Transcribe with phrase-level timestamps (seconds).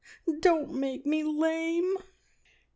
[0.39, 1.95] Don't make me lame!"